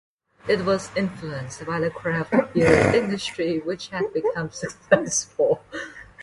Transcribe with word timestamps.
It 0.47 0.65
was 0.65 0.89
influenced 0.95 1.63
by 1.67 1.79
the 1.79 1.91
craft 1.91 2.33
beer 2.55 2.91
industry 2.91 3.59
which 3.59 3.89
had 3.89 4.11
become 4.11 4.49
successful. 4.49 5.63